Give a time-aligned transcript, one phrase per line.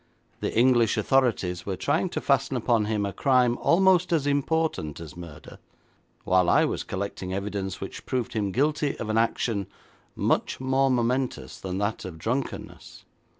[0.39, 5.15] The English authorities were trying to fasten upon him a crime almost as important as
[5.15, 5.59] murder,
[6.23, 9.67] while I was collecting evidence which proved him guilty of an action
[10.15, 13.05] much more momentous than that of drunkenness.